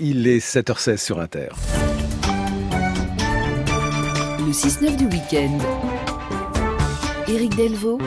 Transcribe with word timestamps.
Il 0.00 0.26
est 0.26 0.38
7h16 0.38 0.96
sur 0.96 1.20
Inter. 1.20 1.50
Le 4.40 4.50
6-9 4.50 4.96
du 4.96 5.04
week-end. 5.04 5.58
Éric 7.28 7.54
Delvaux 7.54 8.00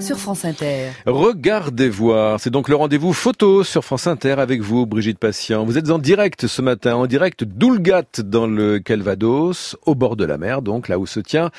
sur 0.00 0.16
France 0.16 0.46
Inter. 0.46 0.88
Regardez 1.04 1.90
voir, 1.90 2.40
c'est 2.40 2.48
donc 2.48 2.68
le 2.68 2.76
rendez-vous 2.76 3.12
photo 3.12 3.62
sur 3.62 3.84
France 3.84 4.06
Inter 4.06 4.36
avec 4.38 4.62
vous, 4.62 4.86
Brigitte 4.86 5.18
Patient. 5.18 5.66
Vous 5.66 5.76
êtes 5.76 5.90
en 5.90 5.98
direct 5.98 6.46
ce 6.46 6.62
matin, 6.62 6.96
en 6.96 7.06
direct 7.06 7.44
d'Oulgat 7.44 8.22
dans 8.24 8.46
le 8.46 8.78
Calvados, 8.78 9.76
au 9.84 9.94
bord 9.94 10.16
de 10.16 10.24
la 10.24 10.38
mer, 10.38 10.62
donc 10.62 10.88
là 10.88 10.98
où 10.98 11.06
se 11.06 11.20
tient 11.20 11.50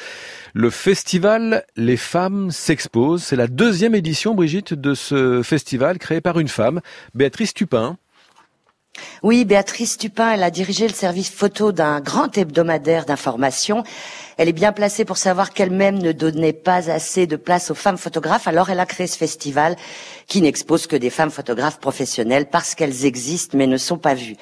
le 0.53 0.71
festival 0.71 1.63
Les 1.75 1.97
femmes 1.97 2.49
s'exposent. 2.49 3.23
C'est 3.23 3.35
la 3.35 3.47
deuxième 3.47 3.93
édition, 3.93 4.33
Brigitte, 4.33 4.73
de 4.73 4.95
ce 4.95 5.43
festival 5.43 5.99
créé 5.99 6.21
par 6.21 6.39
une 6.39 6.47
femme, 6.47 6.81
Béatrice 7.13 7.53
Tupin. 7.53 7.97
Oui, 9.23 9.45
Béatrice 9.45 9.97
Tupin, 9.97 10.31
elle 10.31 10.43
a 10.43 10.51
dirigé 10.51 10.87
le 10.87 10.93
service 10.93 11.29
photo 11.29 11.71
d'un 11.71 11.99
grand 12.01 12.37
hebdomadaire 12.37 13.05
d'information. 13.05 13.83
Elle 14.37 14.49
est 14.49 14.53
bien 14.53 14.71
placée 14.71 15.03
pour 15.03 15.17
savoir 15.17 15.51
qu'elle-même 15.51 15.97
ne 15.97 16.11
donnait 16.11 16.53
pas 16.53 16.91
assez 16.91 17.25
de 17.25 17.35
place 17.35 17.71
aux 17.71 17.75
femmes 17.75 17.97
photographes, 17.97 18.47
alors 18.47 18.69
elle 18.69 18.79
a 18.79 18.85
créé 18.85 19.07
ce 19.07 19.17
festival 19.17 19.75
qui 20.27 20.41
n'expose 20.41 20.85
que 20.85 20.95
des 20.95 21.09
femmes 21.09 21.31
photographes 21.31 21.79
professionnelles 21.79 22.47
parce 22.47 22.75
qu'elles 22.75 23.05
existent 23.05 23.57
mais 23.57 23.65
ne 23.65 23.77
sont 23.77 23.97
pas 23.97 24.13
vues. 24.13 24.35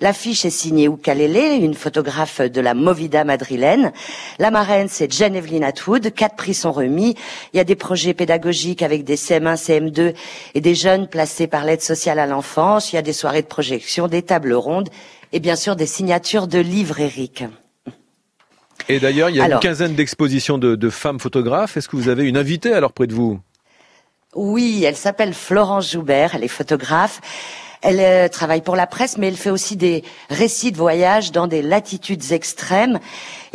L'affiche 0.00 0.46
est 0.46 0.50
signée 0.50 0.88
Oukalele, 0.88 1.62
une 1.62 1.74
photographe 1.74 2.40
de 2.40 2.60
la 2.62 2.72
Movida 2.72 3.24
madrilène. 3.24 3.92
La 4.38 4.50
marraine, 4.50 4.88
c'est 4.88 5.12
Jane 5.12 5.36
Evelyn 5.36 5.62
Atwood. 5.62 6.14
Quatre 6.14 6.36
prix 6.36 6.54
sont 6.54 6.72
remis. 6.72 7.14
Il 7.52 7.58
y 7.58 7.60
a 7.60 7.64
des 7.64 7.76
projets 7.76 8.14
pédagogiques 8.14 8.82
avec 8.82 9.04
des 9.04 9.16
CM1, 9.16 9.56
CM2 9.56 10.14
et 10.54 10.60
des 10.62 10.74
jeunes 10.74 11.08
placés 11.08 11.46
par 11.46 11.64
l'aide 11.64 11.82
sociale 11.82 12.18
à 12.18 12.26
l'enfance. 12.26 12.92
Il 12.92 12.96
y 12.96 12.98
a 12.98 13.02
des 13.02 13.12
soirées 13.12 13.42
de 13.42 13.48
projection, 13.48 14.08
des 14.08 14.22
tables 14.22 14.54
rondes 14.54 14.88
et 15.32 15.40
bien 15.40 15.56
sûr 15.56 15.76
des 15.76 15.86
signatures 15.86 16.46
de 16.46 16.58
livres, 16.58 17.00
Eric. 17.00 17.44
Et 18.92 19.00
d'ailleurs, 19.00 19.30
il 19.30 19.36
y 19.36 19.40
a 19.40 19.48
une 19.48 19.58
quinzaine 19.58 19.94
d'expositions 19.94 20.58
de, 20.58 20.90
femmes 20.90 21.18
photographes. 21.18 21.78
Est-ce 21.78 21.88
que 21.88 21.96
vous 21.96 22.08
avez 22.08 22.24
une 22.24 22.36
invitée 22.36 22.74
alors 22.74 22.92
près 22.92 23.06
de 23.06 23.14
vous? 23.14 23.40
Oui, 24.34 24.84
elle 24.84 24.96
s'appelle 24.96 25.32
Florence 25.32 25.90
Joubert, 25.92 26.34
elle 26.34 26.44
est 26.44 26.48
photographe. 26.48 27.20
Elle 27.80 28.00
euh, 28.00 28.28
travaille 28.28 28.60
pour 28.60 28.76
la 28.76 28.86
presse, 28.86 29.18
mais 29.18 29.28
elle 29.28 29.36
fait 29.36 29.50
aussi 29.50 29.76
des 29.76 30.04
récits 30.30 30.72
de 30.72 30.76
voyage 30.76 31.32
dans 31.32 31.46
des 31.46 31.62
latitudes 31.62 32.32
extrêmes. 32.32 33.00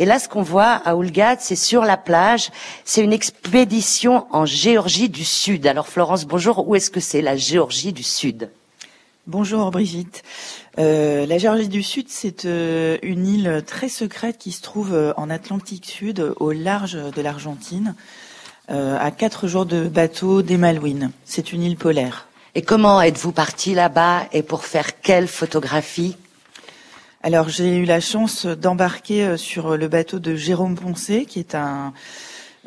Et 0.00 0.04
là, 0.04 0.18
ce 0.18 0.28
qu'on 0.28 0.42
voit 0.42 0.82
à 0.84 0.96
Oulgat, 0.96 1.36
c'est 1.38 1.56
sur 1.56 1.84
la 1.84 1.96
plage. 1.96 2.50
C'est 2.84 3.02
une 3.02 3.12
expédition 3.12 4.26
en 4.30 4.44
Géorgie 4.44 5.08
du 5.08 5.24
Sud. 5.24 5.66
Alors, 5.66 5.88
Florence, 5.88 6.26
bonjour. 6.26 6.68
Où 6.68 6.74
est-ce 6.74 6.90
que 6.90 7.00
c'est 7.00 7.22
la 7.22 7.36
Géorgie 7.36 7.92
du 7.92 8.02
Sud? 8.02 8.50
Bonjour 9.28 9.70
Brigitte. 9.70 10.22
Euh, 10.78 11.26
la 11.26 11.38
Géorgie 11.38 11.68
du 11.68 11.82
Sud, 11.82 12.06
c'est 12.08 12.44
euh, 12.44 12.98
une 13.02 13.26
île 13.26 13.64
très 13.66 13.88
secrète 13.88 14.38
qui 14.38 14.52
se 14.52 14.62
trouve 14.62 14.94
euh, 14.94 15.12
en 15.16 15.28
Atlantique 15.28 15.86
Sud, 15.86 16.32
au 16.36 16.52
large 16.52 16.92
de 16.94 17.20
l'Argentine, 17.20 17.94
à 18.70 19.10
quatre 19.10 19.48
jours 19.48 19.64
de 19.64 19.88
bateau 19.88 20.42
des 20.42 20.58
Malouines. 20.58 21.10
C'est 21.24 21.54
une 21.54 21.62
île 21.62 21.78
polaire. 21.78 22.28
Et 22.54 22.60
comment 22.60 23.00
êtes-vous 23.00 23.32
parti 23.32 23.72
là-bas 23.74 24.26
et 24.32 24.42
pour 24.42 24.66
faire 24.66 25.00
quelle 25.00 25.26
photographie? 25.26 26.18
Alors 27.22 27.48
j'ai 27.48 27.78
eu 27.78 27.86
la 27.86 28.00
chance 28.00 28.44
d'embarquer 28.44 29.38
sur 29.38 29.78
le 29.78 29.88
bateau 29.88 30.18
de 30.18 30.36
Jérôme 30.36 30.74
Poncé, 30.74 31.24
qui 31.24 31.38
est 31.38 31.54
un 31.54 31.94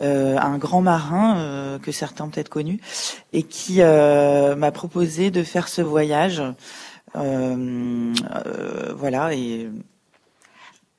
euh, 0.02 0.36
un 0.40 0.58
grand 0.58 0.82
marin 0.82 1.38
euh, 1.38 1.78
que 1.78 1.92
certains 1.92 2.24
ont 2.24 2.30
peut-être 2.30 2.50
connu 2.50 2.80
et 3.34 3.44
qui 3.44 3.82
euh, 3.82 4.56
m'a 4.56 4.72
proposé 4.72 5.30
de 5.30 5.44
faire 5.44 5.68
ce 5.68 5.84
voyage. 5.84 6.42
Voilà 7.14 8.14
et 9.34 9.70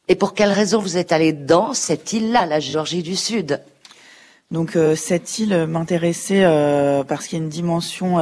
et 0.09 0.17
pour 0.17 0.35
quelle 0.35 0.51
raison 0.51 0.81
vous 0.81 0.99
êtes 0.99 1.13
allé 1.13 1.33
dans 1.33 1.75
cette 1.75 2.13
île-là, 2.13 2.45
la 2.45 2.61
Géorgie 2.61 3.03
du 3.03 3.17
Sud? 3.17 3.63
Donc 4.51 4.77
cette 4.97 5.39
île 5.39 5.67
m'intéressait 5.67 6.45
parce 7.09 7.27
qu'il 7.27 7.39
y 7.39 7.41
a 7.41 7.45
une 7.45 7.49
dimension 7.49 8.19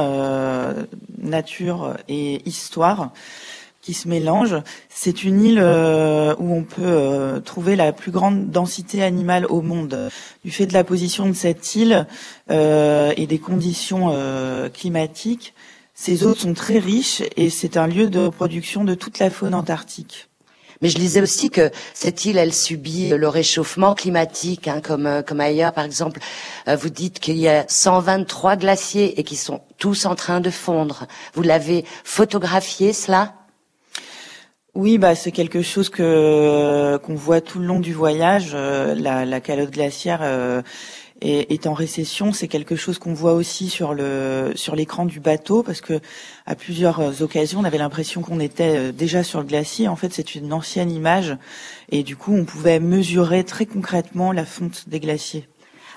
nature 1.17 1.97
et 2.07 2.47
histoire 2.47 3.11
qui 3.81 3.93
se 3.93 4.07
mélangent. 4.07 4.61
C'est 4.89 5.23
une 5.23 5.43
île 5.43 5.59
euh, 5.59 6.35
où 6.37 6.53
on 6.53 6.63
peut 6.63 6.81
euh, 6.83 7.39
trouver 7.39 7.75
la 7.75 7.91
plus 7.91 8.11
grande 8.11 8.49
densité 8.49 9.03
animale 9.03 9.45
au 9.47 9.61
monde. 9.61 10.09
Du 10.45 10.51
fait 10.51 10.67
de 10.67 10.73
la 10.73 10.83
position 10.83 11.27
de 11.27 11.33
cette 11.33 11.75
île 11.75 12.05
euh, 12.51 13.11
et 13.17 13.27
des 13.27 13.39
conditions 13.39 14.13
climatiques, 14.73 15.53
ces 15.93 16.25
eaux 16.25 16.35
sont 16.35 16.53
très 16.53 16.79
riches 16.79 17.21
et 17.37 17.49
c'est 17.49 17.77
un 17.77 17.87
lieu 17.87 18.09
de 18.09 18.19
reproduction 18.19 18.83
de 18.83 18.95
toute 18.95 19.19
la 19.19 19.29
faune 19.29 19.53
antarctique. 19.53 20.27
Mais 20.81 20.89
je 20.89 20.97
lisais 20.97 21.21
aussi 21.21 21.51
que 21.51 21.69
cette 21.93 22.25
île, 22.25 22.39
elle 22.39 22.53
subit 22.53 23.09
le 23.09 23.27
réchauffement 23.27 23.93
climatique, 23.93 24.67
hein, 24.67 24.81
comme 24.81 25.21
comme 25.27 25.39
ailleurs. 25.39 25.73
Par 25.73 25.85
exemple, 25.85 26.19
vous 26.65 26.89
dites 26.89 27.19
qu'il 27.19 27.37
y 27.37 27.47
a 27.47 27.65
123 27.67 28.55
glaciers 28.55 29.19
et 29.19 29.23
qui 29.23 29.35
sont 29.35 29.61
tous 29.77 30.07
en 30.07 30.15
train 30.15 30.39
de 30.39 30.49
fondre. 30.49 31.05
Vous 31.35 31.43
l'avez 31.43 31.85
photographié, 32.03 32.93
cela? 32.93 33.35
Oui, 34.73 34.97
bah 34.97 35.15
c'est 35.15 35.33
quelque 35.33 35.61
chose 35.61 35.89
que 35.89 36.97
qu'on 37.03 37.15
voit 37.15 37.41
tout 37.41 37.59
le 37.59 37.65
long 37.65 37.79
du 37.81 37.93
voyage. 37.93 38.51
Euh, 38.53 38.95
la, 38.95 39.25
la, 39.25 39.41
calotte 39.41 39.71
glaciaire 39.71 40.21
euh, 40.23 40.61
est, 41.21 41.51
est, 41.51 41.67
en 41.67 41.73
récession. 41.73 42.33
C'est 42.33 42.47
quelque 42.47 42.75
chose 42.75 42.97
qu'on 42.99 43.13
voit 43.13 43.33
aussi 43.33 43.69
sur 43.69 43.93
le 43.93 44.51
sur 44.55 44.75
l'écran 44.75 45.05
du 45.05 45.19
bateau 45.19 45.63
parce 45.63 45.81
que 45.81 45.99
à 46.45 46.55
plusieurs 46.55 47.21
occasions, 47.21 47.59
on 47.59 47.63
avait 47.63 47.77
l'impression 47.77 48.21
qu'on 48.21 48.39
était 48.39 48.77
euh, 48.77 48.91
déjà 48.91 49.23
sur 49.23 49.39
le 49.39 49.45
glacier. 49.45 49.87
En 49.87 49.95
fait, 49.95 50.13
c'est 50.13 50.35
une 50.35 50.53
ancienne 50.53 50.91
image 50.91 51.37
et 51.89 52.03
du 52.03 52.15
coup, 52.15 52.33
on 52.33 52.45
pouvait 52.45 52.79
mesurer 52.79 53.43
très 53.43 53.65
concrètement 53.65 54.31
la 54.31 54.45
fonte 54.45 54.89
des 54.89 54.99
glaciers. 54.99 55.47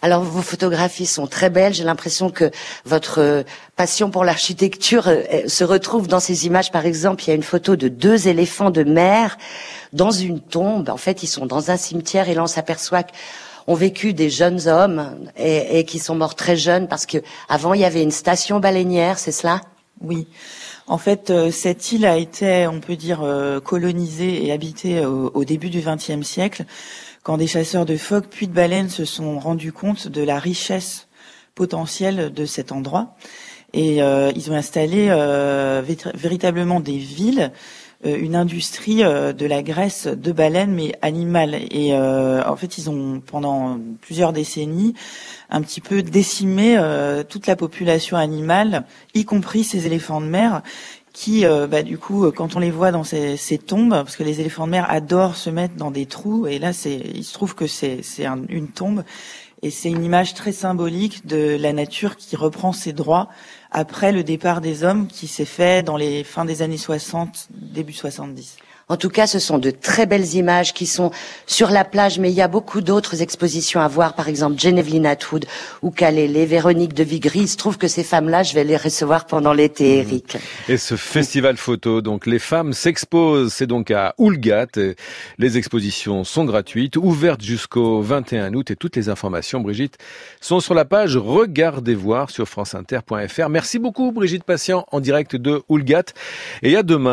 Alors 0.05 0.23
vos 0.23 0.43
photographies 0.43 1.07
sont 1.07 1.27
très 1.27 1.49
belles. 1.49 1.73
J'ai 1.73 1.83
l'impression 1.83 2.29
que 2.29 2.51
votre 2.85 3.21
euh, 3.23 3.43
passion 3.75 4.11
pour 4.11 4.23
l'architecture 4.23 5.09
euh, 5.09 5.49
se 5.49 5.65
retrouve 5.65 6.09
dans 6.09 6.21
ces 6.21 6.45
images. 6.45 6.71
Par 6.71 6.85
exemple, 6.85 7.25
il 7.25 7.29
y 7.29 7.31
a 7.31 7.35
une 7.35 7.43
photo 7.43 7.75
de 7.75 7.89
deux 7.89 8.29
éléphants 8.29 8.71
de 8.71 8.85
mer 8.85 9.39
dans 9.95 10.11
une 10.11 10.41
tombe. 10.41 10.91
En 10.91 10.99
fait, 10.99 11.23
ils 11.23 11.27
sont 11.27 11.47
dans 11.47 11.71
un 11.71 11.79
cimetière 11.79 12.29
et 12.29 12.35
là 12.35 12.43
on 12.43 12.47
s'aperçoit 12.47 13.05
qu'ont 13.67 13.75
vécu 13.75 14.13
des 14.13 14.31
jeunes 14.31 14.69
hommes 14.69 15.19
et, 15.37 15.85
qui 15.85 15.99
sont 15.99 16.15
morts 16.15 16.35
très 16.35 16.57
jeunes 16.57 16.89
parce 16.89 17.07
que 17.07 17.19
avant 17.49 17.75
il 17.75 17.81
y 17.81 17.85
avait 17.85 18.03
une 18.03 18.11
station 18.11 18.61
baleinière, 18.61 19.19
c'est 19.19 19.33
cela? 19.33 19.61
Oui. 20.01 20.27
En 20.87 20.99
fait, 20.99 21.31
euh, 21.31 21.51
cette 21.51 21.93
île 21.93 22.05
a 22.05 22.19
été, 22.19 22.67
on 22.67 22.81
peut 22.81 22.97
dire, 22.97 23.25
colonisée 23.65 24.45
et 24.45 24.53
habitée 24.53 25.05
au, 25.05 25.31
au 25.33 25.45
début 25.45 25.71
du 25.71 25.81
XXe 25.81 26.27
siècle 26.27 26.65
quand 27.23 27.39
des 27.39 27.47
chasseurs 27.47 27.87
de 27.87 27.97
phoques 27.97 28.29
puis 28.31 28.47
de 28.47 28.53
baleines 28.53 28.91
se 28.91 29.05
sont 29.05 29.39
rendus 29.39 29.73
compte 29.73 30.09
de 30.09 30.23
la 30.23 30.39
richesse 30.39 31.09
potentielle 31.55 32.33
de 32.33 32.45
cet 32.45 32.71
endroit. 32.71 33.17
Et 33.73 34.03
euh, 34.03 34.31
ils 34.37 34.51
ont 34.53 34.55
installé 34.55 35.09
euh, 35.11 35.83
véritablement 36.15 36.79
des 36.79 36.97
villes, 36.97 37.51
euh, 37.51 37.94
une 38.05 38.37
industrie 38.37 39.03
de 39.03 39.47
la 39.47 39.63
graisse 39.63 40.07
de 40.07 40.33
baleines, 40.33 40.73
mais 40.73 40.93
animale. 41.03 41.57
Et 41.71 41.97
en 41.97 42.57
fait, 42.57 42.79
ils 42.79 42.91
ont, 42.91 43.21
pendant 43.25 43.79
plusieurs 44.01 44.33
décennies, 44.33 44.95
un 45.51 45.63
petit 45.63 45.81
peu 45.81 46.03
décimé 46.03 46.79
toute 47.29 47.47
la 47.47 47.57
population 47.57 48.17
animale, 48.17 48.85
y 49.15 49.25
compris 49.25 49.65
ces 49.65 49.87
éléphants 49.87 50.21
de 50.21 50.27
mer 50.27 50.63
qui, 51.15 51.47
euh, 51.47 51.67
bah, 51.69 51.83
du 51.83 51.97
coup, 51.97 52.27
euh, 52.27 52.33
quand 52.33 52.57
on 52.57 52.59
les 52.59 52.73
voit 52.73 52.91
dans 52.91 53.05
ces, 53.05 53.39
tombes, 53.65 53.91
parce 53.91 54.17
que 54.17 54.25
les 54.25 54.41
éléphants 54.41 54.67
de 54.67 54.73
mer 54.73 54.91
adorent 54.91 55.37
se 55.37 55.49
mettre 55.49 55.77
dans 55.77 55.93
des 55.93 56.07
trous, 56.07 56.47
et 56.47 56.59
là, 56.59 56.75
c'est, 56.75 57.01
il 57.15 57.25
se 57.25 57.33
trouve 57.33 57.55
que 57.55 57.67
c'est 57.67 58.03
une 58.49 58.69
tombe, 58.69 59.05
et 59.65 59.71
c'est 59.71 59.89
une 59.89 60.05
image 60.05 60.35
très 60.35 60.53
symbolique 60.53 61.27
de 61.27 61.57
la 61.59 61.73
nature 61.73 62.17
qui 62.17 62.37
reprend 62.37 62.75
ses 62.75 62.93
droits 62.93 63.31
après 63.71 64.13
le 64.13 64.23
départ 64.23 64.61
des 64.61 64.85
hommes 64.85 65.07
qui 65.07 65.27
s'est 65.27 65.47
fait 65.47 65.83
dans 65.83 65.97
les 65.97 66.23
fins 66.23 66.45
des 66.45 66.61
années 66.61 66.77
60, 66.77 67.49
début 67.51 67.95
70. 67.95 68.59
En 68.89 68.97
tout 68.97 69.09
cas, 69.09 69.27
ce 69.27 69.39
sont 69.39 69.59
de 69.59 69.71
très 69.71 70.07
belles 70.07 70.35
images 70.35 70.75
qui 70.75 70.87
sont 70.87 71.11
sur 71.47 71.71
la 71.71 71.85
plage, 71.85 72.19
mais 72.19 72.31
il 72.31 72.35
y 72.35 72.43
a 72.43 72.49
beaucoup 72.49 72.83
d'autres 72.83 73.23
expositions 73.23 73.81
à 73.81 73.89
voir. 73.89 74.15
Par 74.15 74.29
exemple, 74.29 74.59
Genevieve 74.61 75.07
Atwood 75.07 75.47
ou 75.83 75.91
Kalele, 75.91 76.45
Véronique 76.47 76.93
de 76.93 77.03
Vigry. 77.03 77.41
Il 77.41 77.49
se 77.49 77.57
trouve 77.57 77.79
que 77.79 77.89
ces 77.89 78.05
femmes-là, 78.05 78.43
je 78.43 78.55
vais 78.55 78.65
les 78.65 78.77
recevoir 78.77 79.27
pendant 79.27 79.53
l'été, 79.53 79.85
mhm. 79.85 80.09
Eric. 80.09 80.37
Et 80.69 80.77
ce 80.77 80.97
festival 80.97 81.57
photo, 81.57 82.03
donc 82.03 82.27
les 82.27 82.39
femmes 82.39 82.73
s'exposent, 82.73 83.53
c'est 83.53 83.67
donc 83.67 83.91
à 83.91 84.15
Oulgat. 84.19 84.67
Les 85.39 85.57
expositions 85.57 86.25
sont 86.25 86.45
gratuites, 86.45 86.97
ouvertes 86.97 87.43
jusqu'au 87.43 88.03
21 88.03 88.53
août 88.55 88.71
et 88.71 88.77
toutes 88.77 88.97
les 88.97 89.09
informations, 89.09 89.61
Brigitte, 89.61 89.97
sont 90.41 90.61
sur 90.61 90.75
la 90.75 90.85
page 90.85 91.17
Regardez 91.17 91.95
voir 91.95 92.31
sur 92.31 92.47
franceinter.fr. 92.47 93.49
Merci 93.49 93.79
beaucoup, 93.79 94.13
Brigitte 94.13 94.45
Patient, 94.45 94.85
en 94.93 95.01
direct 95.01 95.37
de 95.37 95.63
Oulgat. 95.69 96.05
Et 96.63 96.77
à 96.77 96.83
demain. 96.83 97.13